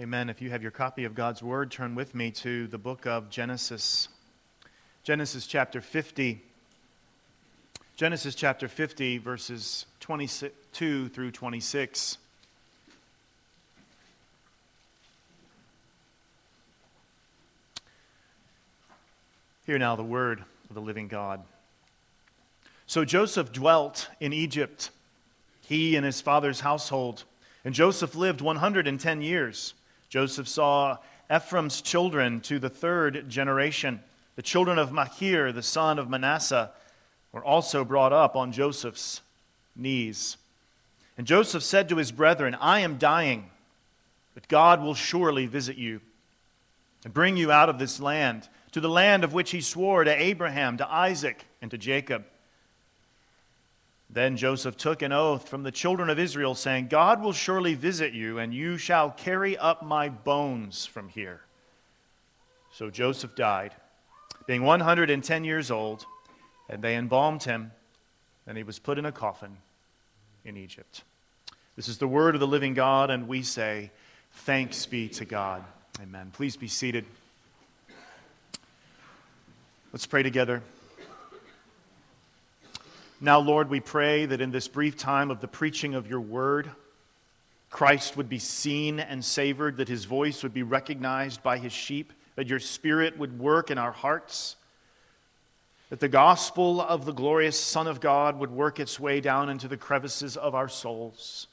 [0.00, 0.28] Amen.
[0.28, 3.30] If you have your copy of God's Word, turn with me to the book of
[3.30, 4.08] Genesis.
[5.04, 6.42] Genesis chapter 50.
[7.94, 12.18] Genesis chapter 50, verses 22 through 26.
[19.64, 21.40] Hear now the word of the living God.
[22.88, 24.90] So Joseph dwelt in Egypt,
[25.60, 27.22] he and his father's household,
[27.64, 29.72] and Joseph lived 110 years.
[30.14, 34.00] Joseph saw Ephraim's children to the third generation.
[34.36, 36.70] The children of Machir, the son of Manasseh,
[37.32, 39.22] were also brought up on Joseph's
[39.74, 40.36] knees.
[41.18, 43.50] And Joseph said to his brethren, I am dying,
[44.34, 46.00] but God will surely visit you
[47.04, 50.22] and bring you out of this land to the land of which he swore to
[50.22, 52.24] Abraham, to Isaac, and to Jacob.
[54.10, 58.12] Then Joseph took an oath from the children of Israel, saying, God will surely visit
[58.12, 61.40] you, and you shall carry up my bones from here.
[62.72, 63.74] So Joseph died,
[64.46, 66.06] being 110 years old,
[66.68, 67.72] and they embalmed him,
[68.46, 69.56] and he was put in a coffin
[70.44, 71.02] in Egypt.
[71.76, 73.90] This is the word of the living God, and we say,
[74.38, 75.64] Thanks be to God.
[76.02, 76.30] Amen.
[76.32, 77.04] Please be seated.
[79.92, 80.62] Let's pray together.
[83.24, 86.70] Now, Lord, we pray that in this brief time of the preaching of your word,
[87.70, 92.12] Christ would be seen and savored, that his voice would be recognized by his sheep,
[92.36, 94.56] that your spirit would work in our hearts,
[95.88, 99.68] that the gospel of the glorious Son of God would work its way down into
[99.68, 101.46] the crevices of our souls.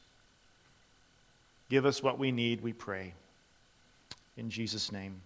[1.70, 3.14] Give us what we need, we pray.
[4.36, 5.22] In Jesus' name,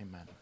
[0.00, 0.35] amen.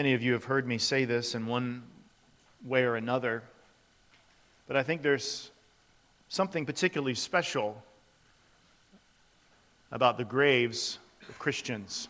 [0.00, 1.82] Many of you have heard me say this in one
[2.64, 3.42] way or another,
[4.66, 5.50] but I think there's
[6.30, 7.82] something particularly special
[9.92, 10.98] about the graves
[11.28, 12.08] of Christians.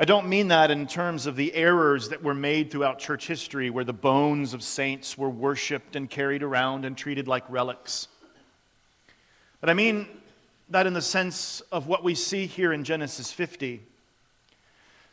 [0.00, 3.70] I don't mean that in terms of the errors that were made throughout church history
[3.70, 8.08] where the bones of saints were worshiped and carried around and treated like relics.
[9.60, 10.08] But I mean
[10.70, 13.82] that in the sense of what we see here in Genesis 50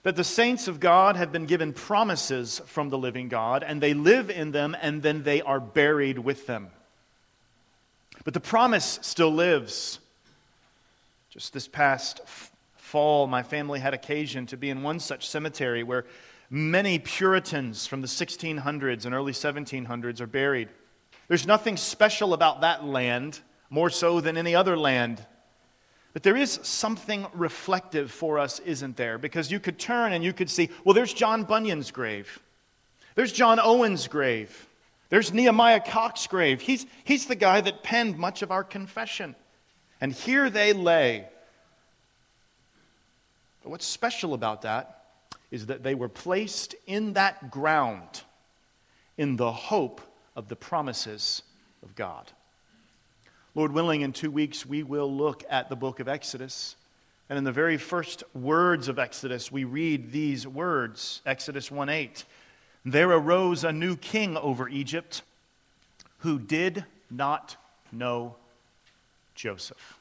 [0.05, 3.95] that the saints of God have been given promises from the living God, and they
[3.95, 6.67] live in them, and then they are buried with them.
[8.23, 9.97] But the promise still lives.
[11.31, 12.21] Just this past
[12.77, 16.05] fall, my family had occasion to be in one such cemetery where
[16.51, 20.69] many Puritans from the 1600s and early 1700s are buried.
[21.29, 23.39] There's nothing special about that land,
[23.72, 25.25] more so than any other land
[26.16, 29.18] but there is something reflective for us, isn't there?
[29.18, 32.40] Because you could turn and you could see, well, there's John Bunyan's grave.
[33.16, 34.70] There's John Owen's grave.
[35.09, 36.62] There's Nehemiah Cox's grave.
[36.62, 39.36] He's, he's the guy that penned much of our confession.
[40.00, 41.26] And here they lay.
[43.62, 45.08] But what's special about that
[45.52, 48.22] is that they were placed in that ground
[49.18, 50.00] in the hope
[50.34, 51.44] of the promises
[51.84, 52.32] of God.
[53.55, 56.75] Lord willing, in two weeks, we will look at the book of Exodus.
[57.29, 62.25] And in the very first words of Exodus, we read these words Exodus 1 8.
[62.83, 65.21] There arose a new king over Egypt
[66.19, 67.55] who did not
[67.93, 68.35] know
[69.35, 69.99] Joseph.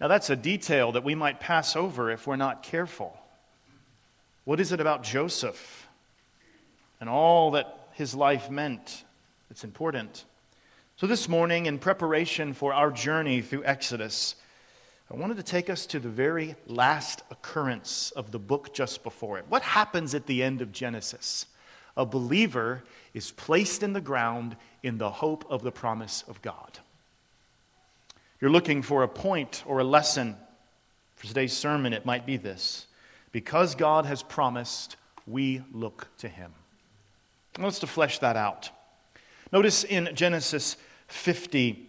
[0.00, 3.16] Now, that's a detail that we might pass over if we're not careful.
[4.44, 5.86] What is it about Joseph
[7.00, 9.04] and all that his life meant
[9.50, 10.24] It's important?
[11.00, 14.34] So, this morning, in preparation for our journey through Exodus,
[15.08, 19.38] I wanted to take us to the very last occurrence of the book just before
[19.38, 19.44] it.
[19.48, 21.46] What happens at the end of Genesis?
[21.96, 22.82] A believer
[23.14, 26.80] is placed in the ground in the hope of the promise of God.
[28.40, 30.34] You're looking for a point or a lesson
[31.14, 32.88] for today's sermon, it might be this.
[33.30, 34.96] Because God has promised,
[35.28, 36.50] we look to Him.
[37.56, 38.70] Let's to flesh that out.
[39.52, 40.76] Notice in Genesis
[41.08, 41.88] 50,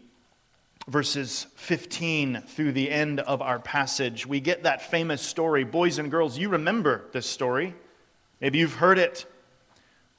[0.87, 5.63] verses 15 through the end of our passage, we get that famous story.
[5.63, 7.75] Boys and girls, you remember this story.
[8.41, 9.25] Maybe you've heard it,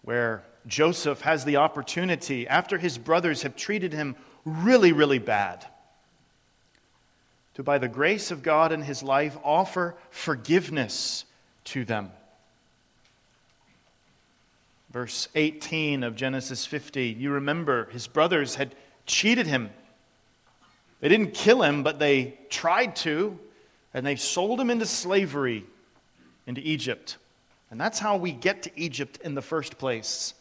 [0.02, 4.14] where Joseph has the opportunity, after his brothers have treated him
[4.44, 5.66] really, really bad,
[7.54, 11.24] to, by the grace of God in his life, offer forgiveness
[11.64, 12.10] to them.
[14.90, 18.74] Verse 18 of Genesis 50, you remember his brothers had
[19.10, 19.70] cheated him.
[21.00, 23.38] They didn't kill him, but they tried to,
[23.92, 25.64] and they sold him into slavery
[26.46, 27.16] into Egypt.
[27.70, 30.34] And that's how we get to Egypt in the first place.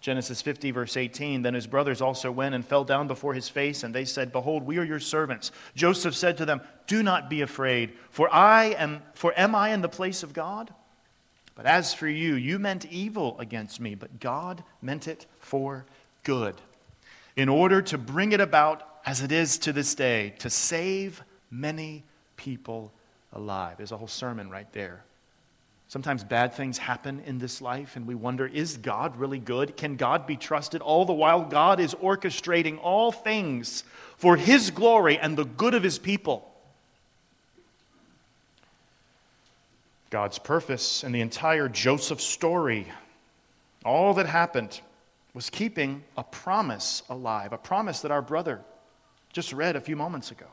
[0.00, 3.84] Genesis 50, verse 18 Then his brothers also went and fell down before his face,
[3.84, 5.52] and they said, Behold, we are your servants.
[5.76, 9.80] Joseph said to them, Do not be afraid, for I am for am I in
[9.80, 10.74] the place of God?
[11.54, 15.84] But as for you, you meant evil against me, but God meant it for
[16.24, 16.56] good,
[17.36, 22.04] in order to bring it about as it is to this day, to save many
[22.36, 22.92] people
[23.32, 23.76] alive.
[23.76, 25.04] There's a whole sermon right there
[25.92, 29.76] Sometimes bad things happen in this life, and we wonder is God really good?
[29.76, 30.80] Can God be trusted?
[30.80, 33.84] All the while, God is orchestrating all things
[34.16, 36.50] for His glory and the good of His people.
[40.08, 42.90] God's purpose in the entire Joseph story,
[43.84, 44.80] all that happened,
[45.34, 48.60] was keeping a promise alive, a promise that our brother
[49.32, 50.46] just read a few moments ago.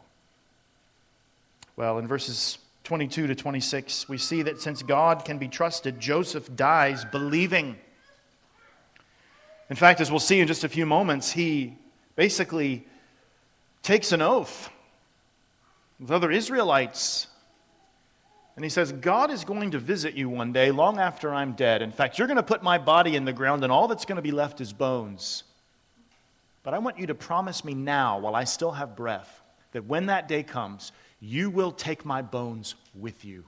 [1.76, 6.56] Well, in verses 22 to 26, we see that since God can be trusted, Joseph
[6.56, 7.78] dies believing.
[9.70, 11.78] In fact, as we'll see in just a few moments, he
[12.16, 12.86] basically
[13.84, 14.70] takes an oath
[16.00, 17.28] with other Israelites.
[18.60, 21.82] And he says, God is going to visit you one day long after I'm dead.
[21.82, 24.18] In fact, you're going to put my body in the ground, and all that's going
[24.18, 25.46] to be left is bones.
[26.64, 29.42] But I want you to promise me now, while I still have breath,
[29.72, 30.92] that when that day comes,
[31.22, 33.46] you will take my bones with you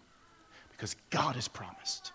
[0.72, 2.14] because God has promised.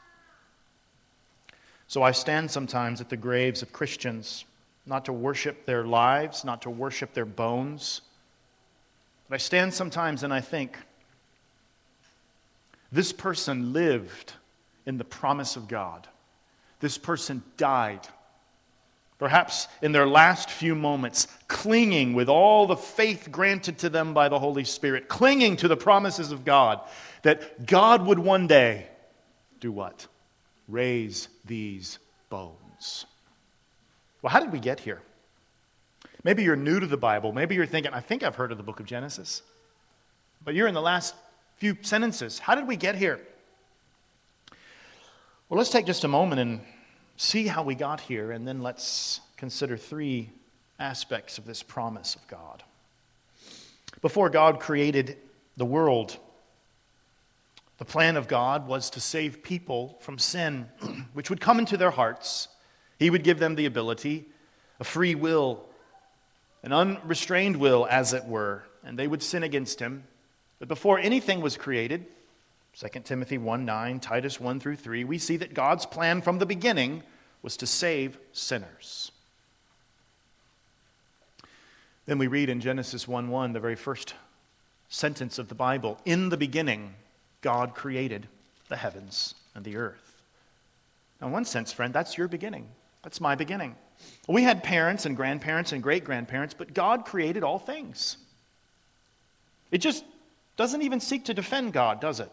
[1.88, 4.46] So I stand sometimes at the graves of Christians,
[4.86, 8.00] not to worship their lives, not to worship their bones.
[9.28, 10.78] But I stand sometimes and I think,
[12.96, 14.32] this person lived
[14.86, 16.08] in the promise of God.
[16.80, 18.06] This person died
[19.18, 24.28] perhaps in their last few moments, clinging with all the faith granted to them by
[24.28, 26.80] the Holy Spirit, clinging to the promises of God,
[27.22, 28.86] that God would one day
[29.60, 30.06] do what?
[30.68, 31.98] Raise these
[32.28, 33.06] bones.
[34.20, 35.00] Well, how did we get here?
[36.24, 37.32] Maybe you're new to the Bible.
[37.32, 39.42] Maybe you're thinking, I think I've heard of the book of Genesis.
[40.44, 41.14] But you're in the last
[41.56, 42.38] few sentences.
[42.38, 43.20] How did we get here?
[45.48, 46.60] Well, let's take just a moment and
[47.16, 50.30] see how we got here, and then let's consider three
[50.78, 52.62] aspects of this promise of God.
[54.02, 55.16] Before God created
[55.56, 56.18] the world,
[57.78, 60.68] the plan of God was to save people from sin,
[61.12, 62.48] which would come into their hearts.
[62.98, 64.26] He would give them the ability,
[64.80, 65.64] a free will,
[66.62, 70.04] an unrestrained will, as it were, and they would sin against Him.
[70.58, 72.06] But before anything was created,
[72.78, 76.46] 2 Timothy 1 9, Titus 1 through 3, we see that God's plan from the
[76.46, 77.02] beginning
[77.42, 79.12] was to save sinners.
[82.06, 84.14] Then we read in Genesis 1 1, the very first
[84.88, 86.94] sentence of the Bible In the beginning,
[87.40, 88.28] God created
[88.68, 90.22] the heavens and the earth.
[91.20, 92.68] Now, in one sense, friend, that's your beginning.
[93.02, 93.76] That's my beginning.
[94.28, 98.16] We had parents and grandparents and great grandparents, but God created all things.
[99.70, 100.04] It just
[100.56, 102.30] doesn't even seek to defend God, does it?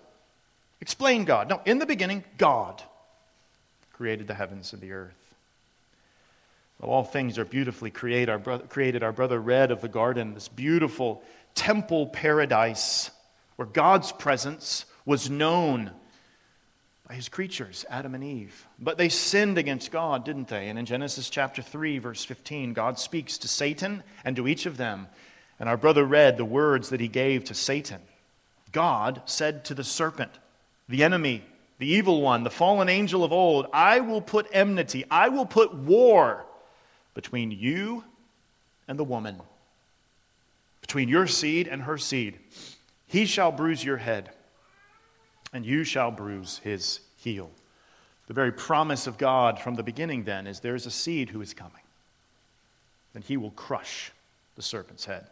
[0.81, 1.50] Explain God.
[1.50, 2.81] No, in the beginning, God
[3.94, 5.36] created the heavens and the earth.
[6.80, 8.30] Well, all things are beautifully created.
[8.30, 9.04] Our brother, created.
[9.04, 11.24] Our brother read of the garden, this beautiful
[11.56, 13.12] temple paradise
[13.56, 15.92] where God's presence was known
[17.08, 18.68] by his creatures, Adam and Eve.
[18.80, 20.70] But they sinned against God, didn't they?
[20.70, 24.78] And in Genesis chapter 3, verse 15, God speaks to Satan and to each of
[24.78, 25.08] them.
[25.60, 28.01] And our brother read the words that he gave to Satan.
[28.74, 30.32] God said to the serpent,
[30.89, 31.44] the enemy,
[31.80, 35.74] the evil one, the fallen angel of old, I will put enmity, I will put
[35.74, 36.46] war
[37.13, 38.03] between you
[38.88, 39.39] and the woman,
[40.82, 42.39] between your seed and her seed.
[43.08, 44.32] He shall bruise your head,
[45.53, 47.51] and you shall bruise his heel.
[48.27, 51.42] The very promise of God from the beginning, then, is there is a seed who
[51.42, 51.82] is coming,
[53.13, 54.12] and he will crush
[54.56, 55.27] the serpent's head.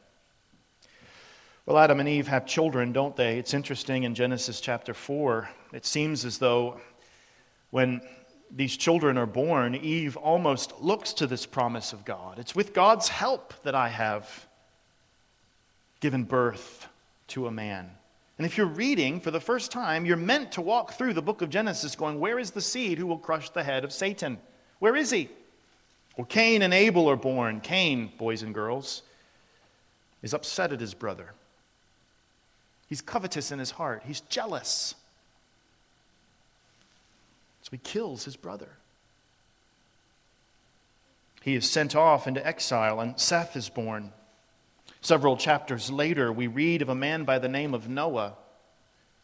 [1.71, 3.39] Well, Adam and Eve have children, don't they?
[3.39, 5.47] It's interesting in Genesis chapter 4.
[5.71, 6.81] It seems as though
[7.69, 8.01] when
[8.53, 12.39] these children are born, Eve almost looks to this promise of God.
[12.39, 14.47] It's with God's help that I have
[16.01, 16.89] given birth
[17.27, 17.89] to a man.
[18.37, 21.41] And if you're reading for the first time, you're meant to walk through the book
[21.41, 24.39] of Genesis going, Where is the seed who will crush the head of Satan?
[24.79, 25.29] Where is he?
[26.17, 27.61] Well, Cain and Abel are born.
[27.61, 29.03] Cain, boys and girls,
[30.21, 31.31] is upset at his brother.
[32.91, 34.95] He's covetous in his heart, he's jealous.
[37.61, 38.67] So he kills his brother.
[41.41, 44.11] He is sent off into exile, and Seth is born.
[44.99, 48.33] Several chapters later, we read of a man by the name of Noah.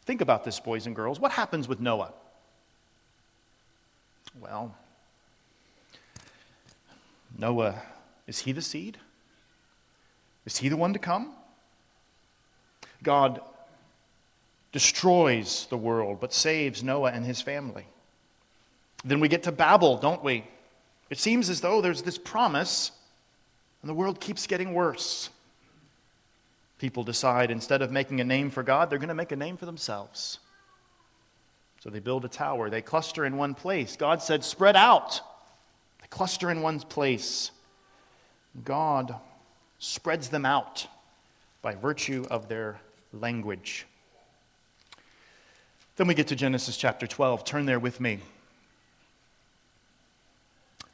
[0.06, 1.20] Think about this, boys and girls.
[1.20, 2.14] What happens with Noah?
[4.40, 4.74] Well,
[7.36, 7.82] Noah,
[8.26, 8.96] is he the seed?
[10.46, 11.34] Is he the one to come?
[13.02, 13.42] God
[14.72, 17.86] destroys the world, but saves Noah and his family.
[19.04, 20.44] Then we get to Babel, don't we?
[21.10, 22.92] It seems as though there's this promise,
[23.82, 25.30] and the world keeps getting worse.
[26.78, 29.56] People decide instead of making a name for God, they're going to make a name
[29.56, 30.38] for themselves.
[31.80, 33.96] So they build a tower, they cluster in one place.
[33.96, 35.20] God said, spread out.
[36.00, 37.52] They cluster in one place.
[38.64, 39.14] God
[39.78, 40.86] spreads them out
[41.62, 42.80] by virtue of their
[43.12, 43.86] language.
[45.98, 47.44] Then we get to Genesis chapter 12.
[47.44, 48.20] Turn there with me.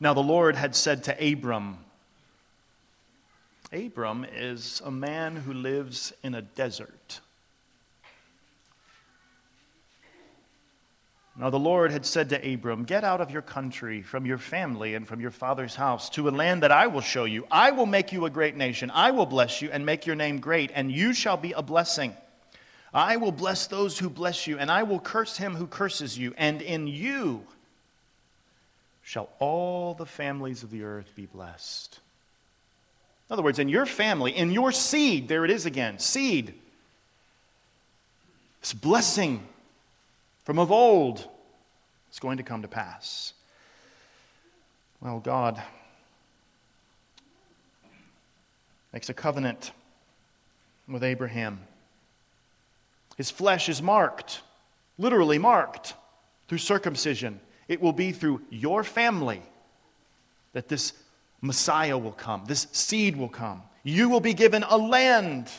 [0.00, 1.76] Now the Lord had said to Abram,
[3.70, 7.20] Abram is a man who lives in a desert.
[11.36, 14.94] Now the Lord had said to Abram, Get out of your country, from your family,
[14.94, 17.46] and from your father's house, to a land that I will show you.
[17.50, 18.90] I will make you a great nation.
[18.90, 22.16] I will bless you and make your name great, and you shall be a blessing.
[22.94, 26.32] I will bless those who bless you, and I will curse him who curses you,
[26.36, 27.44] and in you
[29.02, 31.98] shall all the families of the earth be blessed.
[33.28, 36.54] In other words, in your family, in your seed, there it is again seed.
[38.60, 39.46] This blessing
[40.44, 41.26] from of old
[42.12, 43.32] is going to come to pass.
[45.00, 45.60] Well, God
[48.92, 49.72] makes a covenant
[50.86, 51.60] with Abraham.
[53.16, 54.42] His flesh is marked,
[54.98, 55.94] literally marked,
[56.48, 57.40] through circumcision.
[57.68, 59.42] It will be through your family
[60.52, 60.92] that this
[61.40, 63.62] Messiah will come, this seed will come.
[63.82, 65.50] You will be given a land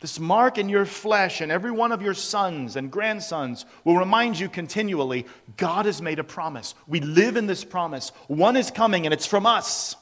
[0.00, 4.38] this mark in your flesh and every one of your sons and grandsons will remind
[4.38, 5.26] you continually
[5.58, 6.74] God has made a promise.
[6.88, 8.10] We live in this promise.
[8.26, 9.96] One is coming and it's from us.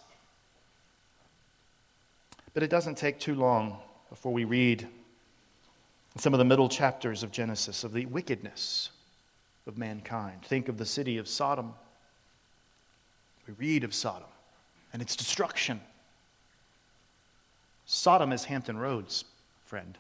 [2.55, 3.78] But it doesn't take too long
[4.09, 4.87] before we read
[6.19, 8.91] some of the middle chapters of Genesis of the wickedness
[9.67, 10.43] of mankind.
[10.45, 11.75] Think of the city of Sodom.
[13.47, 14.29] We read of Sodom
[14.93, 15.81] and its destruction.
[17.87, 19.25] Sodom is Hampton Roads
[19.69, 19.99] friend.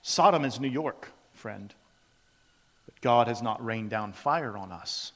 [0.00, 1.74] Sodom is New York, friend.
[2.86, 5.12] But God has not rained down fire on us.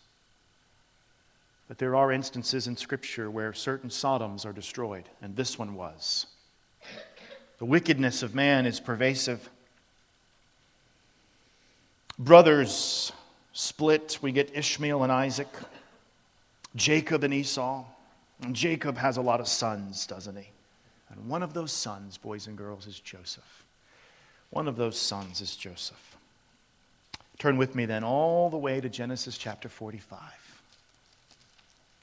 [1.67, 6.27] But there are instances in Scripture where certain Sodoms are destroyed, and this one was.
[7.59, 9.49] The wickedness of man is pervasive.
[12.19, 13.13] Brothers
[13.53, 14.19] split.
[14.23, 15.49] We get Ishmael and Isaac,
[16.77, 17.85] Jacob and Esau.
[18.43, 20.49] And Jacob has a lot of sons, doesn't he?
[21.11, 23.65] And one of those sons, boys and girls, is Joseph.
[24.51, 26.17] One of those sons is Joseph.
[27.39, 30.21] Turn with me then all the way to Genesis chapter 45.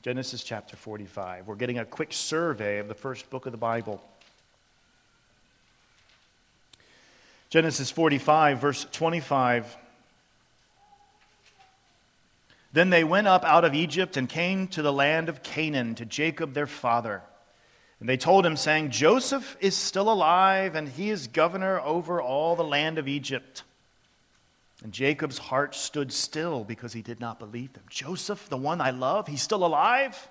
[0.01, 1.47] Genesis chapter 45.
[1.47, 4.03] We're getting a quick survey of the first book of the Bible.
[7.49, 9.77] Genesis 45, verse 25.
[12.73, 16.05] Then they went up out of Egypt and came to the land of Canaan, to
[16.05, 17.21] Jacob their father.
[17.99, 22.55] And they told him, saying, Joseph is still alive, and he is governor over all
[22.55, 23.63] the land of Egypt.
[24.83, 27.83] And Jacob's heart stood still because he did not believe them.
[27.89, 30.30] Joseph, the one I love, he's still alive?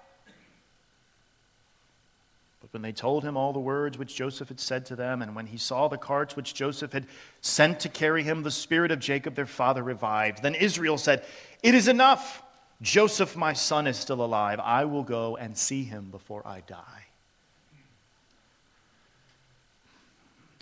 [2.73, 5.47] When they told him all the words which Joseph had said to them, and when
[5.47, 7.07] he saw the carts which Joseph had
[7.41, 10.43] sent to carry him, the spirit of Jacob their father revived.
[10.43, 11.25] Then Israel said,
[11.63, 12.43] It is enough.
[12.81, 14.61] Joseph, my son, is still alive.
[14.61, 17.07] I will go and see him before I die.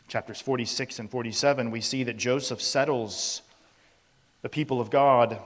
[0.09, 3.43] chapters 46 and 47, we see that Joseph settles
[4.41, 5.39] the people of God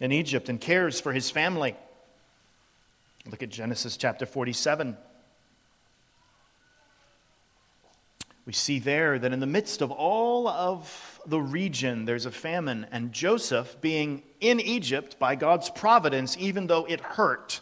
[0.00, 1.76] in Egypt and cares for his family.
[3.30, 4.96] Look at Genesis chapter 47.
[8.48, 12.86] We see there that in the midst of all of the region, there's a famine,
[12.90, 17.60] and Joseph, being in Egypt by God's providence, even though it hurt,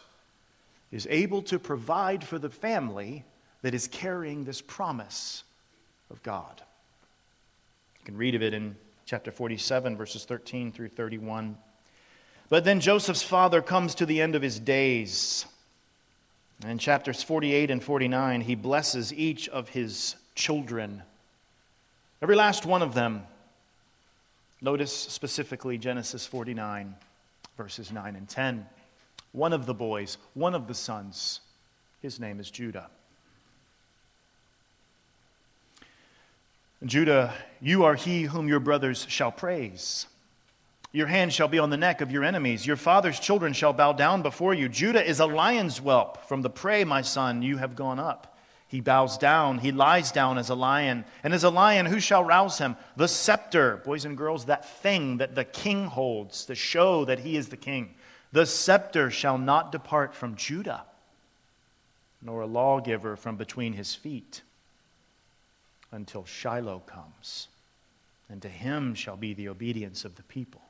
[0.92, 3.24] is able to provide for the family
[3.62, 5.42] that is carrying this promise
[6.08, 6.62] of God.
[7.98, 8.76] You can read of it in
[9.06, 11.58] chapter 47, verses 13 through 31.
[12.48, 15.46] But then Joseph's father comes to the end of his days.
[16.64, 21.02] In chapters 48 and 49, he blesses each of his children,
[22.22, 23.24] every last one of them.
[24.62, 26.94] Notice specifically Genesis 49,
[27.56, 28.66] verses 9 and 10.
[29.32, 31.40] One of the boys, one of the sons,
[32.00, 32.88] his name is Judah.
[36.84, 40.06] Judah, you are he whom your brothers shall praise.
[40.92, 42.66] Your hand shall be on the neck of your enemies.
[42.66, 44.68] Your father's children shall bow down before you.
[44.68, 46.26] Judah is a lion's whelp.
[46.26, 48.35] From the prey, my son, you have gone up.
[48.68, 49.58] He bows down.
[49.58, 51.04] He lies down as a lion.
[51.22, 52.76] And as a lion, who shall rouse him?
[52.96, 57.36] The scepter, boys and girls, that thing that the king holds, to show that he
[57.36, 57.94] is the king.
[58.32, 60.84] The scepter shall not depart from Judah,
[62.20, 64.42] nor a lawgiver from between his feet,
[65.92, 67.46] until Shiloh comes.
[68.28, 70.60] And to him shall be the obedience of the people.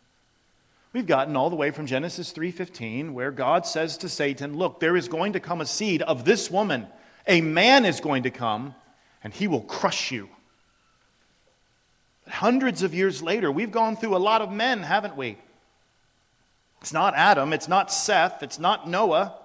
[0.93, 4.97] We've gotten all the way from Genesis 3:15 where God says to Satan, "Look, there
[4.97, 6.87] is going to come a seed of this woman.
[7.27, 8.75] A man is going to come
[9.23, 10.29] and he will crush you."
[12.25, 15.39] But hundreds of years later, we've gone through a lot of men, haven't we?
[16.81, 19.39] It's not Adam, it's not Seth, it's not Noah.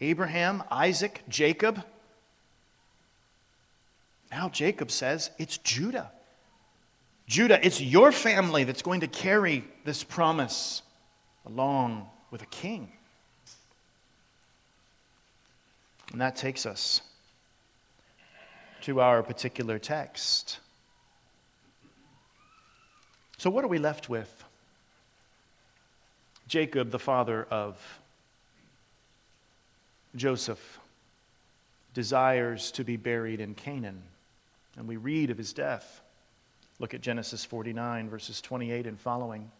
[0.00, 1.84] Abraham, Isaac, Jacob.
[4.32, 6.10] Now Jacob says it's Judah.
[7.26, 10.82] Judah, it's your family that's going to carry this promise
[11.46, 12.92] along with a king.
[16.12, 17.00] And that takes us
[18.82, 20.58] to our particular text.
[23.38, 24.44] So, what are we left with?
[26.46, 28.00] Jacob, the father of
[30.14, 30.78] Joseph,
[31.94, 34.02] desires to be buried in Canaan,
[34.76, 36.02] and we read of his death.
[36.78, 39.50] Look at Genesis 49, verses 28 and following.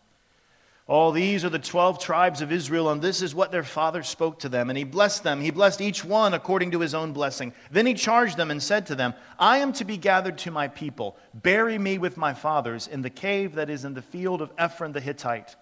[0.89, 4.41] All these are the 12 tribes of Israel, and this is what their father spoke
[4.41, 4.69] to them.
[4.69, 5.41] And he blessed them.
[5.41, 7.53] He blessed each one according to his own blessing.
[7.71, 10.67] Then he charged them and said to them, I am to be gathered to my
[10.67, 11.17] people.
[11.33, 14.93] Bury me with my fathers in the cave that is in the field of Ephron
[14.93, 15.55] the Hittite,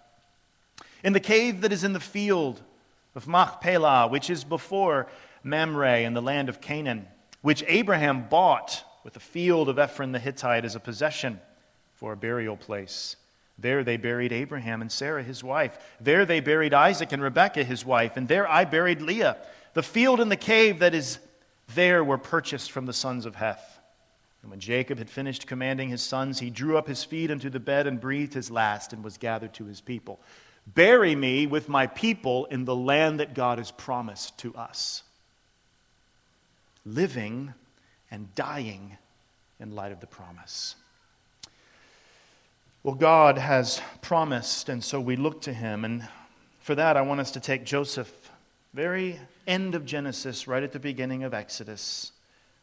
[1.03, 2.61] in the cave that is in the field
[3.13, 5.07] of Machpelah, which is before
[5.43, 7.07] Mamre in the land of Canaan,
[7.41, 11.39] which Abraham bought with the field of Ephron the Hittite as a possession
[11.93, 13.17] for a burial place.
[13.61, 15.77] There they buried Abraham and Sarah, his wife.
[15.99, 18.17] There they buried Isaac and Rebekah, his wife.
[18.17, 19.37] And there I buried Leah.
[19.73, 21.19] The field and the cave that is
[21.75, 23.79] there were purchased from the sons of Heth.
[24.41, 27.59] And when Jacob had finished commanding his sons, he drew up his feet into the
[27.59, 30.19] bed and breathed his last and was gathered to his people.
[30.67, 35.03] Bury me with my people in the land that God has promised to us.
[36.85, 37.53] Living
[38.09, 38.97] and dying
[39.59, 40.75] in light of the promise.
[42.83, 45.85] Well, God has promised, and so we look to him.
[45.85, 46.07] And
[46.61, 48.31] for that, I want us to take Joseph,
[48.73, 52.11] very end of Genesis, right at the beginning of Exodus,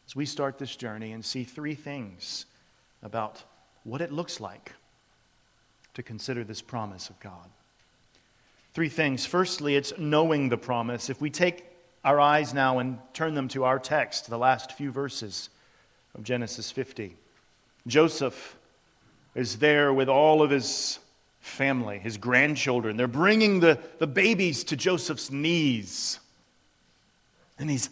[0.09, 2.47] as we start this journey and see three things
[3.01, 3.45] about
[3.85, 4.73] what it looks like
[5.95, 7.49] to consider this promise of God.
[8.75, 9.25] Three things.
[9.25, 11.11] Firstly, it's knowing the promise.
[11.11, 11.65] If we take
[12.05, 15.49] our eyes now and turn them to our text, the last few verses
[16.17, 17.15] of Genesis 50,
[17.87, 18.58] Joseph
[19.39, 20.99] is there with all of his
[21.39, 22.97] family, his grandchildren.
[22.97, 26.19] They're bringing the, the babies to Joseph's knees.
[27.57, 27.89] And he's,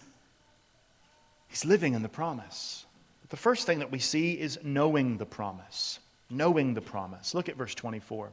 [1.46, 2.84] he's living in the promise.
[3.22, 6.00] But the first thing that we see is knowing the promise.
[6.30, 7.32] Knowing the promise.
[7.32, 8.30] Look at verse 24.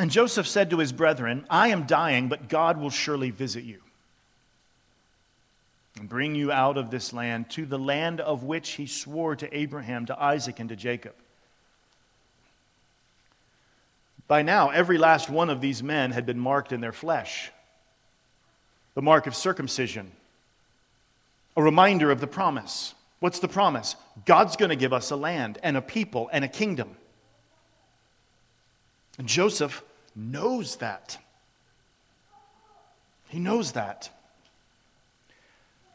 [0.00, 3.80] And Joseph said to his brethren, I am dying, but God will surely visit you
[5.96, 9.56] and bring you out of this land to the land of which he swore to
[9.56, 11.14] Abraham, to Isaac, and to Jacob.
[14.28, 17.50] By now, every last one of these men had been marked in their flesh
[18.94, 20.10] the mark of circumcision,
[21.56, 22.94] a reminder of the promise.
[23.20, 23.94] What's the promise?
[24.24, 26.96] God's going to give us a land and a people and a kingdom.
[29.18, 29.84] And Joseph
[30.16, 31.16] knows that.
[33.28, 34.10] He knows that.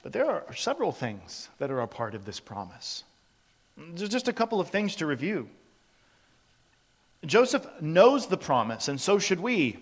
[0.04, 3.06] But there are several things that are a part of this promise.
[3.78, 5.50] There's just a couple of things to review.
[7.26, 9.80] Joseph knows the promise, and so should we.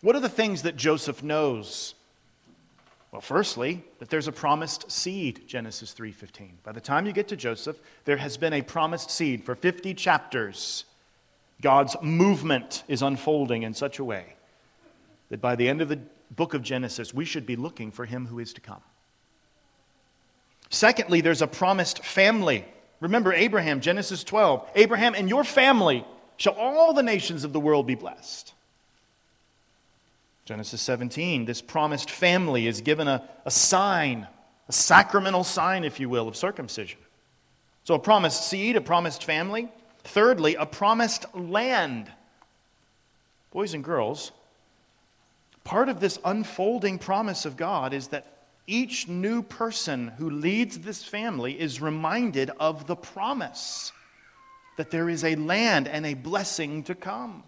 [0.00, 1.94] What are the things that Joseph knows?
[3.12, 6.58] Well, firstly, that there's a promised seed, Genesis 3:15.
[6.62, 9.94] By the time you get to Joseph, there has been a promised seed for 50
[9.94, 10.84] chapters.
[11.60, 14.36] God's movement is unfolding in such a way
[15.28, 18.26] that by the end of the book of Genesis, we should be looking for him
[18.26, 18.82] who is to come.
[20.70, 22.64] Secondly, there's a promised family.
[23.00, 24.70] Remember Abraham, Genesis 12.
[24.76, 26.04] Abraham, and your family
[26.36, 28.54] shall all the nations of the world be blessed.
[30.44, 34.26] Genesis 17, this promised family is given a, a sign,
[34.68, 36.98] a sacramental sign, if you will, of circumcision.
[37.84, 39.68] So a promised seed, a promised family.
[40.02, 42.10] Thirdly, a promised land.
[43.50, 44.32] Boys and girls,
[45.64, 48.26] Part of this unfolding promise of God is that
[48.66, 53.92] each new person who leads this family is reminded of the promise.
[54.76, 57.42] that there is a land and a blessing to come.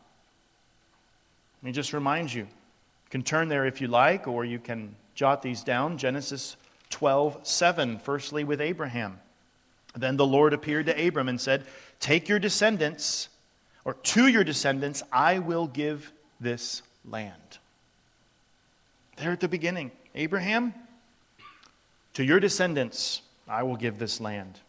[1.62, 2.42] Let me just remind you.
[2.42, 5.96] You can turn there if you like, or you can jot these down.
[5.96, 6.56] Genesis
[6.90, 9.18] 12, 7, firstly with Abraham.
[9.96, 11.64] Then the Lord appeared to Abram and said,
[12.00, 13.30] Take your descendants,
[13.86, 17.58] or to your descendants, I will give this land.
[19.16, 20.74] There at the beginning, Abraham,
[22.14, 24.60] to your descendants, I will give this land.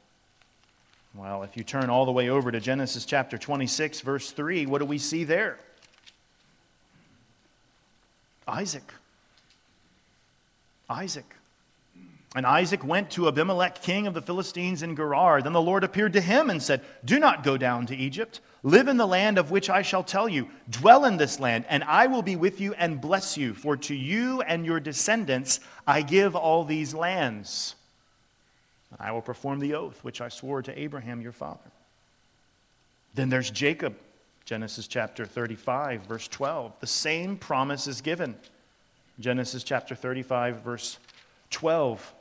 [1.16, 4.80] Well, if you turn all the way over to Genesis chapter 26, verse 3, what
[4.80, 5.60] do we see there?
[8.48, 8.94] Isaac.
[10.90, 11.36] Isaac.
[12.36, 15.42] And Isaac went to Abimelech, king of the Philistines in Gerar.
[15.42, 18.42] Then the Lord appeared to him and said, Do not go down to Egypt.
[18.66, 20.48] Live in the land of which I shall tell you.
[20.70, 23.54] Dwell in this land, and I will be with you and bless you.
[23.54, 27.76] For to you and your descendants I give all these lands.
[28.92, 31.60] and I will perform the oath which I swore to Abraham your father.
[33.16, 33.98] Then there's Jacob,
[34.46, 36.74] Genesis chapter 35, verse 12.
[36.80, 38.36] The same promise is given.
[39.20, 40.98] Genesis chapter 35, verse
[41.52, 42.14] 12.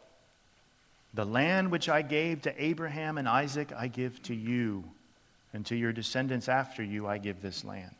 [1.14, 4.84] The land which I gave to Abraham and Isaac, I give to you,
[5.52, 7.94] and to your descendants after you, I give this land.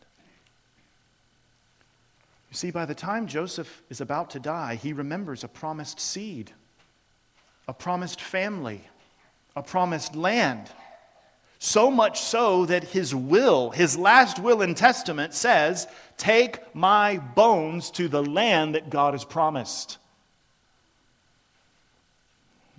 [2.51, 6.51] You see, by the time Joseph is about to die, he remembers a promised seed,
[7.67, 8.83] a promised family,
[9.57, 10.71] a promised land.
[11.59, 15.87] So much so that his will, his last will and testament says,
[16.17, 19.99] Take my bones to the land that God has promised.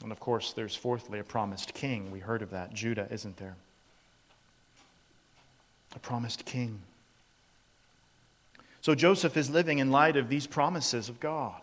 [0.04, 2.12] And of course, there's fourthly a promised king.
[2.12, 2.74] We heard of that.
[2.74, 3.56] Judah, isn't there?
[5.96, 6.80] A promised king.
[8.82, 11.62] So Joseph is living in light of these promises of God.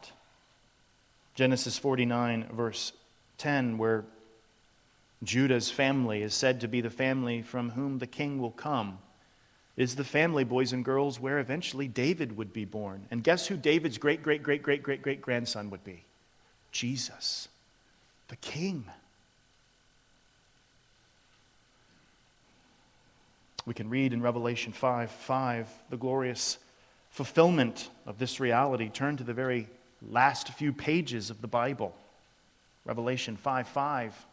[1.35, 2.93] Genesis 49, verse
[3.38, 4.05] 10, where
[5.23, 8.99] Judah's family is said to be the family from whom the king will come,
[9.77, 13.07] is the family, boys and girls, where eventually David would be born.
[13.11, 16.05] And guess who David's great, great, great, great, great, great grandson would be?
[16.73, 17.49] Jesus
[18.31, 18.85] the king.
[23.70, 26.59] We can read in Revelation 5 5 the glorious
[27.11, 28.88] fulfillment of this reality.
[28.88, 29.68] Turn to the very
[30.02, 31.94] last few pages of the Bible.
[32.85, 34.26] Revelation 5 5.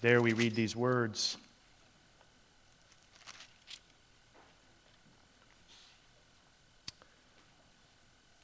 [0.00, 1.36] There we read these words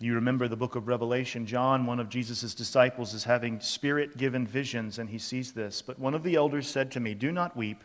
[0.04, 1.46] You remember the book of Revelation.
[1.46, 5.80] John, one of Jesus' disciples, is having spirit given visions, and he sees this.
[5.80, 7.82] But one of the elders said to me, Do not weep.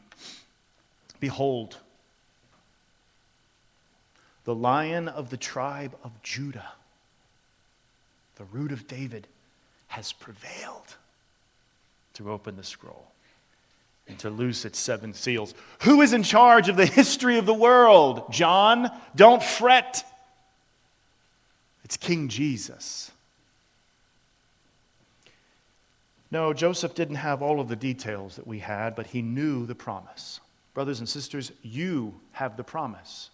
[1.21, 1.77] Behold,
[4.43, 6.73] the lion of the tribe of Judah,
[8.35, 9.25] the root of David,
[9.87, 10.97] has prevailed
[12.15, 13.13] to open the scroll
[14.09, 15.53] and to loose its seven seals.
[15.83, 18.33] Who is in charge of the history of the world?
[18.33, 20.03] John, don't fret.
[21.89, 23.09] It's King Jesus.
[26.29, 29.73] No, Joseph didn't have all of the details that we had, but he knew the
[29.73, 30.39] promise.
[30.75, 33.31] Brothers and sisters, you have the promise.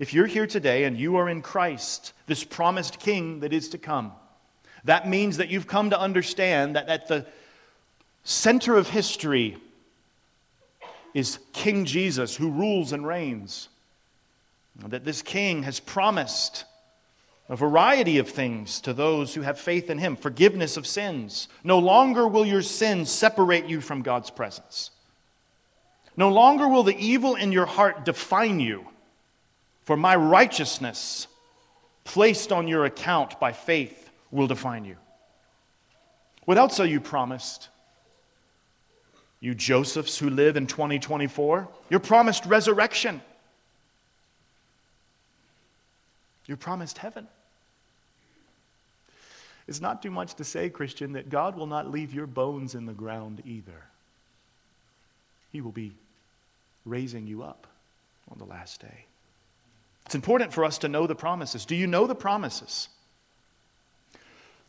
[0.00, 3.78] If you're here today and you are in Christ, this promised king that is to
[3.78, 4.10] come,
[4.82, 7.26] that means that you've come to understand that at the
[8.24, 9.56] center of history
[11.14, 13.68] is King Jesus who rules and reigns.
[14.88, 16.64] That this king has promised
[17.52, 21.48] a variety of things to those who have faith in Him forgiveness of sins.
[21.62, 24.90] No longer will your sins separate you from God's presence.
[26.16, 28.86] No longer will the evil in your heart define you,
[29.82, 31.26] for my righteousness,
[32.04, 34.96] placed on your account by faith, will define you.
[36.46, 37.68] What else are you promised?
[39.40, 43.20] You Josephs who live in 2024, you're promised resurrection.
[46.46, 47.28] You're promised heaven.
[49.72, 52.84] It's not too much to say, Christian, that God will not leave your bones in
[52.84, 53.86] the ground either.
[55.50, 55.94] He will be
[56.84, 57.66] raising you up
[58.30, 59.06] on the last day.
[60.04, 61.64] It's important for us to know the promises.
[61.64, 62.90] Do you know the promises?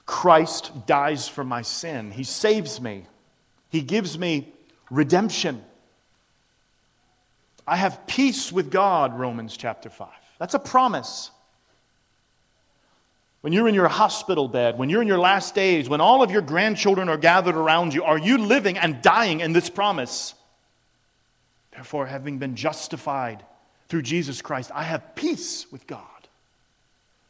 [0.05, 2.11] Christ dies for my sin.
[2.11, 3.05] He saves me.
[3.69, 4.53] He gives me
[4.89, 5.61] redemption.
[7.67, 10.07] I have peace with God, Romans chapter 5.
[10.39, 11.29] That's a promise.
[13.43, 16.31] When you're in your hospital bed, when you're in your last days, when all of
[16.31, 20.33] your grandchildren are gathered around you, are you living and dying in this promise?
[21.73, 23.43] Therefore, having been justified
[23.89, 26.07] through Jesus Christ, I have peace with God.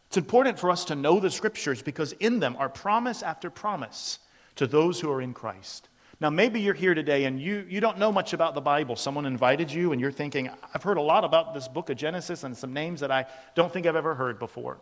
[0.05, 4.19] It's important for us to know the scriptures because in them are promise after promise
[4.57, 5.89] to those who are in Christ.
[6.21, 8.95] Now, maybe you're here today and you, you don't know much about the Bible.
[8.95, 12.43] Someone invited you and you're thinking, I've heard a lot about this book of Genesis
[12.43, 14.77] and some names that I don't think I've ever heard before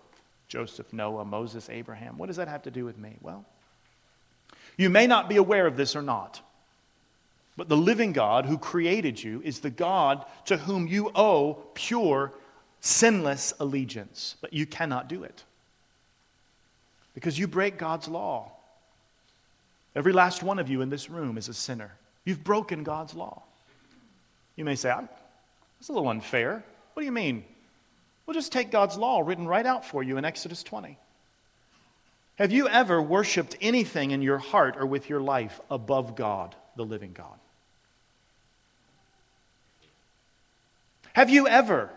[0.52, 2.18] Joseph, Noah, Moses, Abraham.
[2.18, 3.16] What does that have to do with me?
[3.22, 3.46] Well,
[4.76, 6.42] you may not be aware of this or not,
[7.56, 12.34] but the living God who created you is the God to whom you owe pure,
[12.82, 14.36] sinless allegiance.
[14.42, 15.46] But you cannot do it
[17.14, 18.52] because you break God's law.
[19.96, 21.94] Every last one of you in this room is a sinner.
[22.26, 23.44] You've broken God's law.
[24.58, 26.62] You may say, that's a little unfair.
[26.94, 27.46] What do you mean?
[28.32, 30.98] We'll just take God's law written right out for you in Exodus 20.
[32.38, 36.86] Have you ever worshiped anything in your heart or with your life above God, the
[36.86, 37.38] living God?
[41.12, 41.90] Have you ever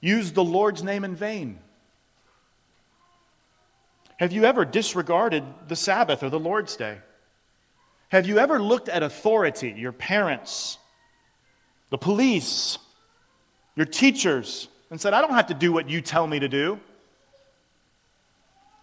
[0.00, 1.58] used the Lord's name in vain?
[4.16, 6.96] Have you ever disregarded the Sabbath or the Lord's Day?
[8.08, 10.78] Have you ever looked at authority, your parents,
[11.90, 12.78] the police,
[13.76, 16.78] your teachers, and said, I don't have to do what you tell me to do?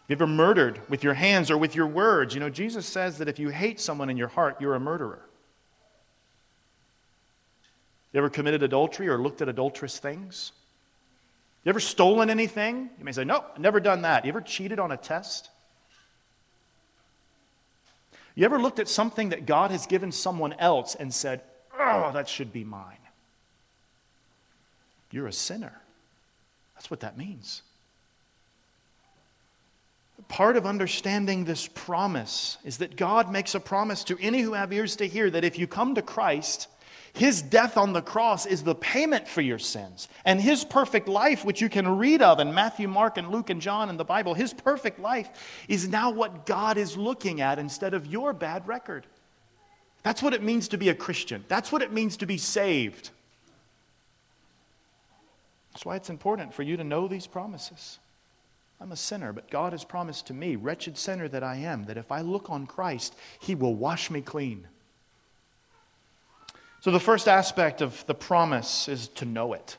[0.10, 2.34] You ever murdered with your hands or with your words?
[2.34, 5.22] You know, Jesus says that if you hate someone in your heart, you're a murderer.
[8.12, 10.52] You ever committed adultery or looked at adulterous things?
[11.64, 12.90] You ever stolen anything?
[13.00, 14.26] You may say, No, never done that.
[14.26, 15.50] You ever cheated on a test?
[18.36, 21.40] You ever looked at something that God has given someone else and said,
[21.80, 22.98] Oh, that should be mine?
[25.10, 25.81] You're a sinner.
[26.82, 27.62] That's what that means.
[30.30, 34.74] Part of understanding this promise is that God makes a promise to any who have
[34.74, 36.68] ears to hear that if you come to Christ,
[37.14, 40.08] his death on the cross is the payment for your sins.
[40.26, 43.62] And his perfect life, which you can read of in Matthew, Mark, and Luke, and
[43.62, 45.30] John in the Bible, his perfect life
[45.68, 49.06] is now what God is looking at instead of your bad record.
[50.02, 51.46] That's what it means to be a Christian.
[51.48, 53.12] That's what it means to be saved.
[55.74, 58.00] That's why it's important for you to know these promises.
[58.80, 61.98] I'm a sinner, but God has promised to me, wretched sinner that I am, that
[61.98, 64.68] if I look on Christ, He will wash me clean.
[66.82, 69.78] So, the first aspect of the promise is to know it.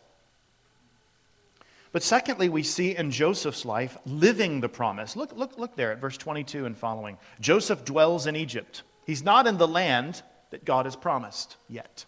[1.91, 5.17] But secondly, we see in Joseph's life living the promise.
[5.17, 7.19] Look, look, look there at verse 22 and following.
[7.41, 8.83] Joseph dwells in Egypt.
[9.05, 12.07] He's not in the land that God has promised yet.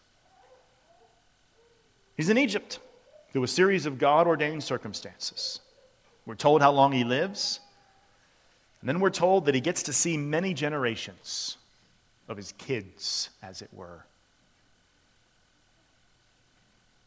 [2.17, 2.79] He's in Egypt
[3.35, 5.59] through a series of God ordained circumstances.
[6.25, 7.59] We're told how long he lives,
[8.81, 11.57] and then we're told that he gets to see many generations
[12.29, 14.07] of his kids, as it were.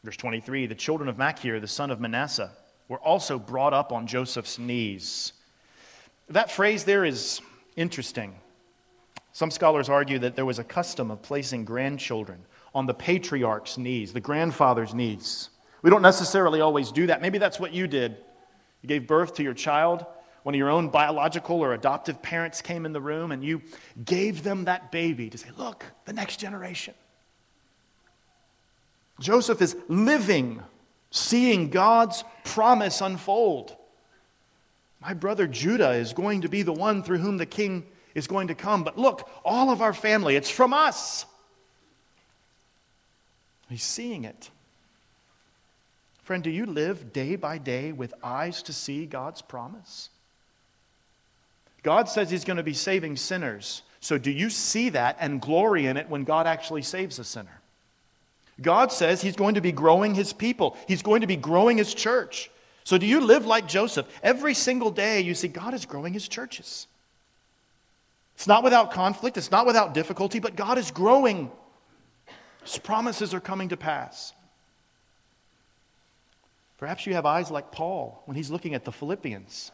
[0.04, 2.50] Verse 23 The children of Machir, the son of Manasseh,
[2.88, 5.32] were also brought up on Joseph's knees.
[6.28, 7.40] That phrase there is
[7.74, 8.34] interesting.
[9.32, 14.12] Some scholars argue that there was a custom of placing grandchildren on the patriarch's knees,
[14.12, 15.48] the grandfather's knees.
[15.82, 17.22] We don't necessarily always do that.
[17.22, 18.16] Maybe that's what you did.
[18.82, 20.04] You gave birth to your child.
[20.42, 23.62] One of your own biological or adoptive parents came in the room and you
[24.04, 26.94] gave them that baby to say, Look, the next generation.
[29.20, 30.62] Joseph is living,
[31.10, 33.76] seeing God's promise unfold.
[35.00, 38.48] My brother Judah is going to be the one through whom the king is going
[38.48, 38.84] to come.
[38.84, 41.24] But look, all of our family, it's from us.
[43.68, 44.50] He's seeing it.
[46.28, 50.10] Friend, do you live day by day with eyes to see God's promise?
[51.82, 53.80] God says He's going to be saving sinners.
[54.00, 57.62] So do you see that and glory in it when God actually saves a sinner?
[58.60, 61.94] God says he's going to be growing his people, he's going to be growing his
[61.94, 62.50] church.
[62.84, 64.06] So, do you live like Joseph?
[64.22, 66.88] Every single day, you see God is growing his churches.
[68.34, 71.50] It's not without conflict, it's not without difficulty, but God is growing.
[72.64, 74.34] His promises are coming to pass.
[76.78, 79.72] Perhaps you have eyes like Paul when he's looking at the Philippians.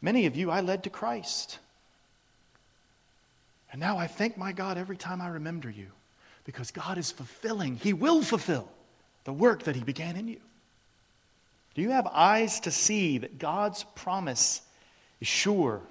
[0.00, 1.58] Many of you I led to Christ.
[3.72, 5.88] And now I thank my God every time I remember you
[6.44, 8.68] because God is fulfilling, He will fulfill
[9.24, 10.40] the work that He began in you.
[11.74, 14.62] Do you have eyes to see that God's promise
[15.20, 15.82] is sure?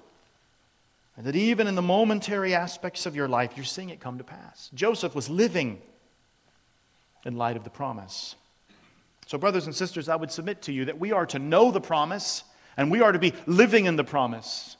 [1.16, 4.24] And that even in the momentary aspects of your life, you're seeing it come to
[4.24, 4.70] pass.
[4.74, 5.80] Joseph was living
[7.24, 8.34] in light of the promise.
[9.26, 11.80] So, brothers and sisters, I would submit to you that we are to know the
[11.80, 12.44] promise
[12.76, 14.76] and we are to be living in the promise.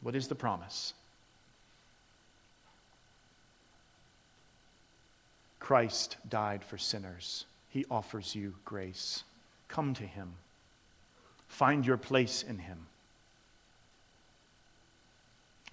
[0.00, 0.94] What is the promise?
[5.58, 7.46] Christ died for sinners.
[7.70, 9.24] He offers you grace.
[9.66, 10.34] Come to him.
[11.48, 12.86] Find your place in him.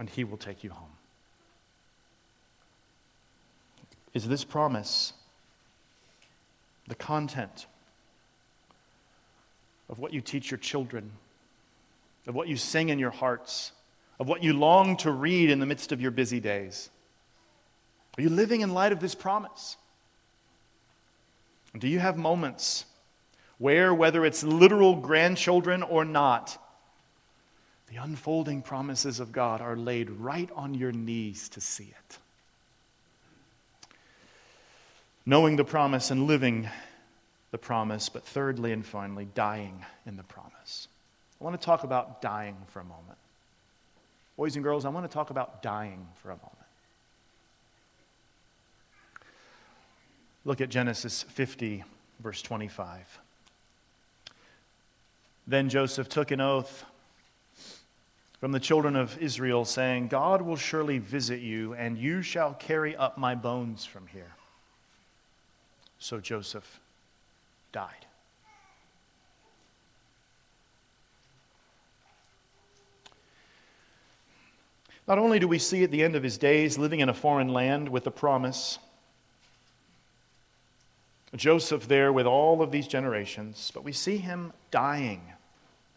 [0.02, 0.90] and he will take you home.
[4.14, 5.14] Is this promise
[6.88, 7.68] the content
[9.90, 11.12] of what you teach your children,
[12.28, 13.72] of what you sing in your hearts,
[14.20, 16.90] of what you long to read in the midst of your busy days?
[18.18, 19.78] Are you living in light of this promise?
[21.78, 22.86] Do you have moments
[23.58, 26.58] where, whether it's literal grandchildren or not,
[27.90, 32.18] the unfolding promises of God are laid right on your knees to see it?
[35.26, 36.68] Knowing the promise and living
[37.52, 40.88] the promise, but thirdly and finally, dying in the promise.
[41.40, 43.18] I want to talk about dying for a moment.
[44.38, 46.52] Boys and girls, I want to talk about dying for a moment.
[50.44, 51.84] Look at Genesis 50,
[52.20, 53.20] verse 25.
[55.46, 56.84] Then Joseph took an oath
[58.40, 62.96] from the children of Israel, saying, God will surely visit you, and you shall carry
[62.96, 64.32] up my bones from here.
[66.02, 66.80] So Joseph
[67.72, 68.08] died.
[75.08, 77.50] Not only do we see at the end of his days living in a foreign
[77.50, 78.80] land with the promise,
[81.36, 85.22] Joseph there with all of these generations, but we see him dying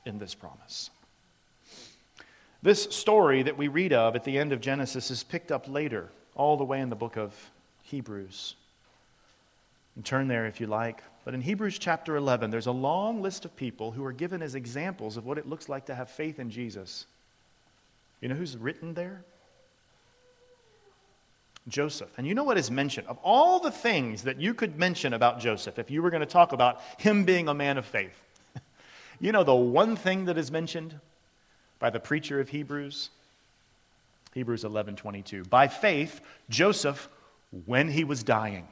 [0.04, 0.90] in this promise.
[2.62, 6.10] This story that we read of at the end of Genesis is picked up later,
[6.34, 7.50] all the way in the book of
[7.84, 8.56] Hebrews.
[9.96, 11.02] And turn there if you like.
[11.24, 14.54] But in Hebrews chapter 11, there's a long list of people who are given as
[14.54, 17.06] examples of what it looks like to have faith in Jesus.
[18.20, 19.22] You know who's written there?
[21.68, 22.10] Joseph.
[22.18, 23.06] And you know what is mentioned?
[23.06, 26.26] Of all the things that you could mention about Joseph, if you were going to
[26.26, 28.20] talk about him being a man of faith,
[29.20, 30.98] you know the one thing that is mentioned
[31.78, 33.10] by the preacher of Hebrews?
[34.34, 35.48] Hebrews 11:22.
[35.48, 37.08] By faith, Joseph,
[37.66, 38.68] when he was dying,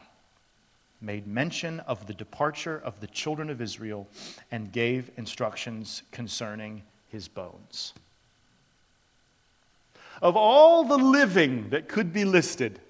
[1.03, 4.09] made mention of the departure of the children of Israel
[4.51, 7.93] and gave instructions concerning his bones.
[10.21, 12.81] Of all the living that could be listed,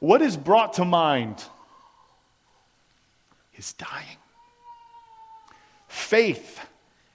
[0.00, 1.44] what is brought to mind?
[3.52, 4.16] His dying.
[5.86, 6.66] Faith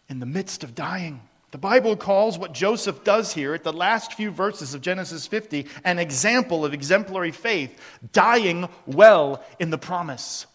[0.07, 1.19] in the midst of dying.
[1.57, 5.65] The Bible calls what Joseph does here at the last few verses of Genesis 50
[5.83, 7.81] an example of exemplary faith,
[8.13, 10.45] dying well in the promise.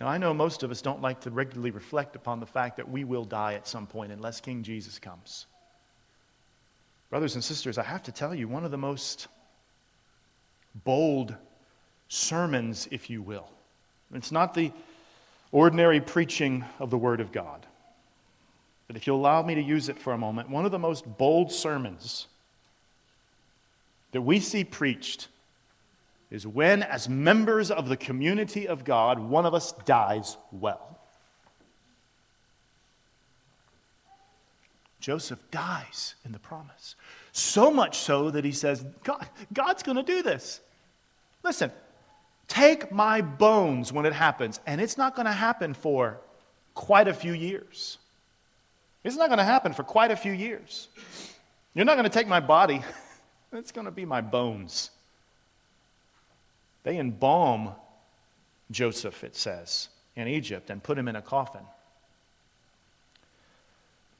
[0.00, 2.90] Now, I know most of us don't like to regularly reflect upon the fact that
[2.90, 5.46] we will die at some point unless King Jesus comes.
[7.08, 9.28] Brothers and sisters, I have to tell you, one of the most
[10.74, 11.36] bold
[12.08, 13.48] sermons, if you will.
[14.12, 14.72] It's not the
[15.52, 17.64] ordinary preaching of the Word of God.
[18.92, 21.16] But if you'll allow me to use it for a moment, one of the most
[21.16, 22.26] bold sermons
[24.10, 25.28] that we see preached
[26.30, 30.98] is when, as members of the community of God, one of us dies well.
[35.00, 36.94] Joseph dies in the promise.
[37.32, 40.60] So much so that he says, God, God's going to do this.
[41.42, 41.72] Listen,
[42.46, 46.18] take my bones when it happens, and it's not going to happen for
[46.74, 47.96] quite a few years.
[49.04, 50.88] It's not going to happen for quite a few years.
[51.74, 52.82] You're not going to take my body,
[53.52, 54.90] it's going to be my bones.
[56.84, 57.72] They embalm
[58.70, 61.62] Joseph, it says, in Egypt and put him in a coffin.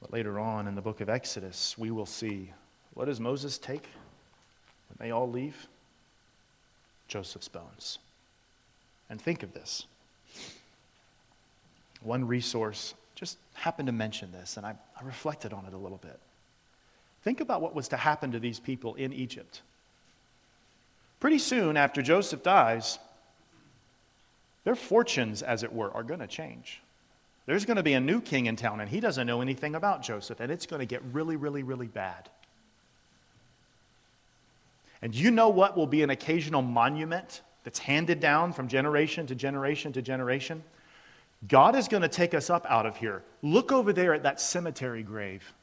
[0.01, 2.51] But later on in the book of Exodus, we will see
[2.93, 3.87] what does Moses take
[4.89, 5.67] when they all leave?
[7.07, 7.99] Joseph's bones.
[9.09, 9.85] And think of this.
[12.01, 15.97] One resource just happened to mention this, and I, I reflected on it a little
[15.97, 16.19] bit.
[17.23, 19.61] Think about what was to happen to these people in Egypt.
[21.21, 22.99] Pretty soon after Joseph dies,
[24.65, 26.81] their fortunes, as it were, are going to change.
[27.45, 30.01] There's going to be a new king in town, and he doesn't know anything about
[30.01, 32.27] Joseph, and it's going to get really, really, really bad.
[35.01, 39.35] And you know what will be an occasional monument that's handed down from generation to
[39.35, 40.61] generation to generation?
[41.47, 43.23] God is going to take us up out of here.
[43.41, 45.53] Look over there at that cemetery grave.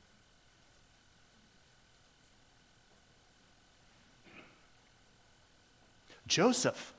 [6.26, 6.92] Joseph,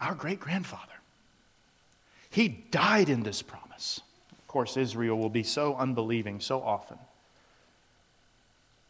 [0.00, 0.84] our great grandfather,
[2.30, 4.00] he died in this promise.
[4.32, 6.98] Of course, Israel will be so unbelieving so often.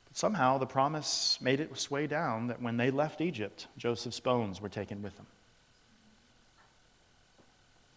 [0.09, 4.61] But somehow the promise made its way down that when they left Egypt, Joseph's bones
[4.61, 5.27] were taken with them.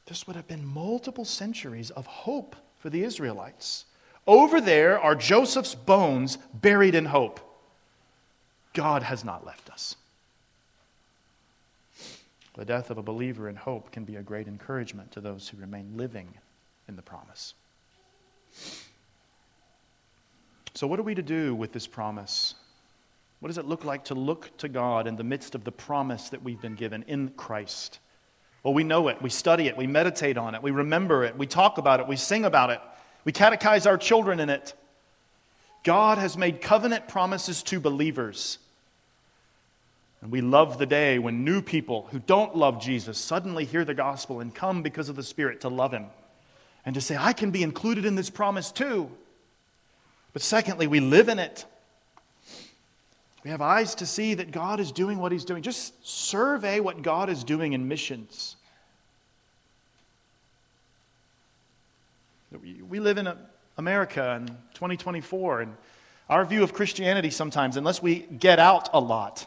[0.05, 3.85] This would have been multiple centuries of hope for the Israelites,
[4.27, 7.39] Over there are Joseph's bones buried in hope.
[8.73, 9.95] God has not left us.
[12.55, 15.57] The death of a believer in hope can be a great encouragement to those who
[15.57, 16.27] remain living
[16.87, 17.53] in the promise.
[20.73, 22.55] So, what are we to do with this promise?
[23.39, 26.29] What does it look like to look to God in the midst of the promise
[26.29, 27.99] that we've been given in Christ?
[28.63, 31.45] Well, we know it, we study it, we meditate on it, we remember it, we
[31.45, 32.79] talk about it, we sing about it,
[33.25, 34.73] we catechize our children in it.
[35.83, 38.57] God has made covenant promises to believers.
[40.21, 43.93] And we love the day when new people who don't love Jesus suddenly hear the
[43.93, 46.05] gospel and come because of the Spirit to love Him
[46.85, 49.11] and to say, I can be included in this promise too.
[50.31, 51.65] But secondly, we live in it.
[53.43, 55.63] We have eyes to see that God is doing what He's doing.
[55.63, 58.55] Just survey what God is doing in missions.
[62.61, 63.27] We live in
[63.77, 65.75] America in 2024, and
[66.29, 69.45] our view of Christianity sometimes, unless we get out a lot,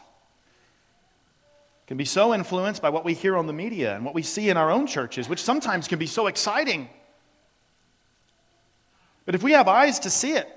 [1.87, 4.49] can be so influenced by what we hear on the media and what we see
[4.49, 6.89] in our own churches, which sometimes can be so exciting.
[9.25, 10.53] But if we have eyes to see it,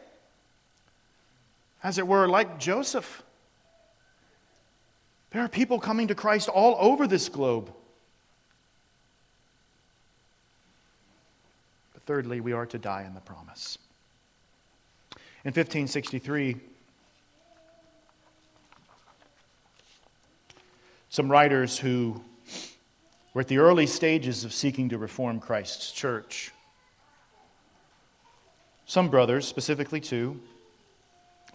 [1.82, 3.22] as it were, like Joseph,
[5.30, 7.72] there are people coming to Christ all over this globe.
[11.92, 13.78] But thirdly, we are to die in the promise.
[15.44, 16.56] In 1563,
[21.08, 22.20] some writers who
[23.32, 26.52] were at the early stages of seeking to reform Christ's church,
[28.84, 30.40] some brothers, specifically two,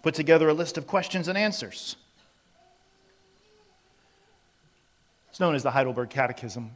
[0.01, 1.97] put together a list of questions and answers
[5.35, 6.71] It's known as the Heidelberg Catechism.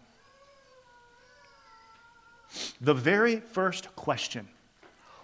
[2.81, 4.49] The very first question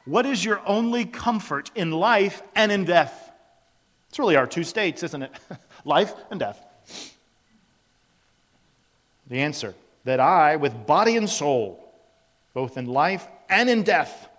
[0.06, 3.34] What is your only comfort in life and in death?
[4.08, 5.32] It's really our two states, isn't it?
[5.84, 6.66] life and death.
[9.28, 9.76] The answer
[10.06, 11.94] that I, with body and soul,
[12.54, 14.30] both in life and in death,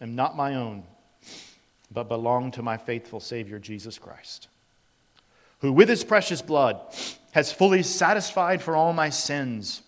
[0.00, 0.84] am not my own,
[1.92, 4.48] but belong to my faithful Savior, Jesus Christ,
[5.58, 6.80] who with his precious blood
[7.34, 9.82] has fully satisfied for all my sins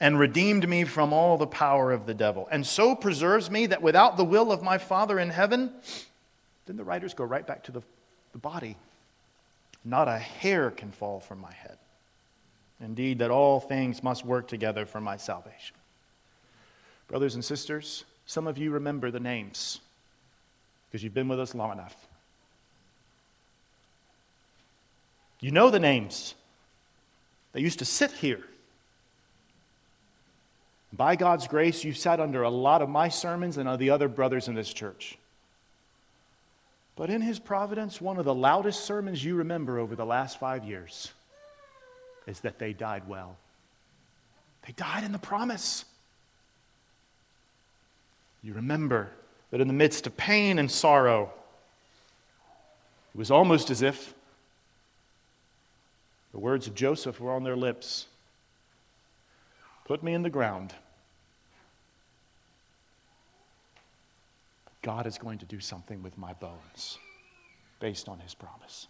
[0.00, 3.82] and redeemed me from all the power of the devil, and so preserves me that
[3.82, 5.70] without the will of my Father in heaven,
[6.64, 7.82] then the writers go right back to the,
[8.32, 8.74] the body.
[9.84, 11.76] Not a hair can fall from my head.
[12.80, 15.76] Indeed, that all things must work together for my salvation.
[17.06, 19.78] Brothers and sisters, some of you remember the names
[20.88, 21.94] because you've been with us long enough.
[25.40, 26.34] You know the names.
[27.52, 28.40] They used to sit here.
[30.92, 34.48] By God's grace, you've sat under a lot of my sermons and the other brothers
[34.48, 35.16] in this church.
[36.96, 40.64] But in His providence, one of the loudest sermons you remember over the last five
[40.64, 41.12] years
[42.26, 43.36] is that they died well.
[44.66, 45.84] They died in the promise.
[48.42, 49.10] You remember
[49.50, 51.32] that in the midst of pain and sorrow,
[53.14, 54.14] it was almost as if
[56.32, 58.06] the words of Joseph were on their lips
[59.84, 60.74] Put me in the ground.
[64.80, 66.98] God is going to do something with my bones
[67.78, 68.86] based on his promise.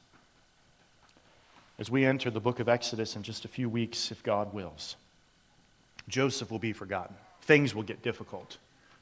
[1.78, 4.96] As we enter the book of Exodus in just a few weeks, if God wills,
[6.08, 7.16] Joseph will be forgotten.
[7.42, 8.58] Things will get difficult,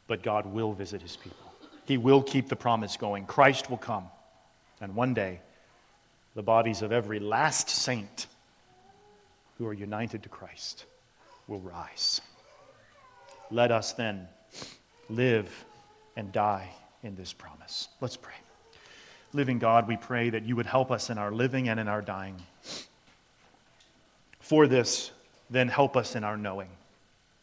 [0.06, 1.52] but God will visit his people.
[1.84, 3.26] He will keep the promise going.
[3.26, 4.04] Christ will come,
[4.80, 5.40] and one day
[6.34, 8.26] the bodies of every last saint
[9.60, 10.86] who are united to Christ
[11.46, 12.22] will rise.
[13.50, 14.26] Let us then
[15.10, 15.66] live
[16.16, 16.70] and die
[17.02, 17.88] in this promise.
[18.00, 18.32] Let's pray.
[19.34, 22.00] Living God, we pray that you would help us in our living and in our
[22.00, 22.36] dying.
[24.40, 25.10] For this,
[25.50, 26.70] then help us in our knowing.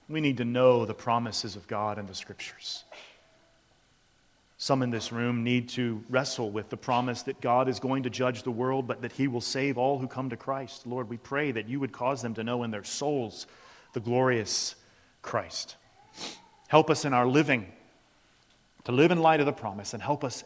[0.09, 2.83] We need to know the promises of God and the scriptures.
[4.57, 8.09] Some in this room need to wrestle with the promise that God is going to
[8.09, 10.87] judge the world, but that He will save all who come to Christ.
[10.87, 13.45] Lord, we pray that you would cause them to know in their souls
[13.93, 14.75] the glorious
[15.21, 15.75] Christ.
[16.67, 17.71] Help us in our living
[18.85, 20.45] to live in light of the promise, and help us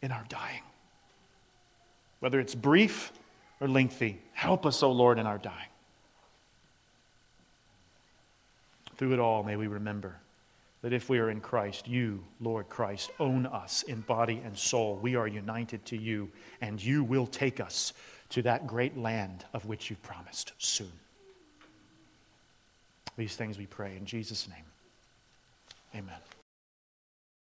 [0.00, 0.62] in our dying.
[2.20, 3.10] Whether it's brief
[3.60, 5.68] or lengthy, help us, O oh Lord, in our dying.
[8.96, 10.16] Through it all, may we remember
[10.86, 15.00] that if we are in Christ, you, Lord Christ, own us in body and soul.
[15.02, 16.30] We are united to you,
[16.60, 17.92] and you will take us
[18.28, 20.92] to that great land of which you promised soon.
[23.16, 24.64] These things we pray in Jesus' name.
[25.92, 26.20] Amen.